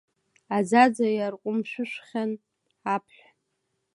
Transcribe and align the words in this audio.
Аӡаӡа 0.55 1.07
иарҟәымшәышәхьан 1.17 2.31
аԥҳә. 2.93 3.25